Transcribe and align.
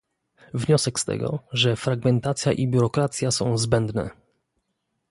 Wniosek 0.53 0.99
z 0.99 1.05
tego, 1.05 1.39
że 1.51 1.75
fragmentacja 1.75 2.51
i 2.51 2.67
biurokracja 2.67 3.31
są 3.31 3.57
zbędne 3.57 4.09